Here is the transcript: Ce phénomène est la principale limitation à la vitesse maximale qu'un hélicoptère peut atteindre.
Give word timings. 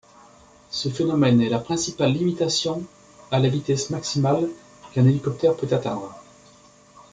Ce 0.71 0.89
phénomène 0.89 1.41
est 1.41 1.49
la 1.49 1.59
principale 1.59 2.11
limitation 2.13 2.81
à 3.29 3.37
la 3.37 3.49
vitesse 3.49 3.91
maximale 3.91 4.49
qu'un 4.93 5.05
hélicoptère 5.05 5.55
peut 5.55 5.71
atteindre. 5.71 6.23